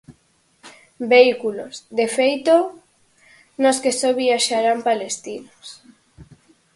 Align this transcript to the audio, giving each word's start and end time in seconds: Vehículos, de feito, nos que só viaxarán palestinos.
Vehículos, 1.13 1.73
de 1.97 2.07
feito, 2.17 2.55
nos 3.63 3.77
que 3.83 3.91
só 3.99 4.09
viaxarán 4.21 4.79
palestinos. 4.87 5.67